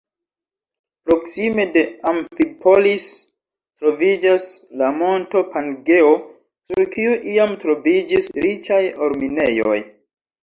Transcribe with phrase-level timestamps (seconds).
[1.07, 3.05] Proksime de Amfipolis
[3.81, 4.47] troviĝas
[4.81, 6.15] la monto Pangeo,
[6.71, 9.77] sur kiu iam troviĝis riĉaj or-minejoj.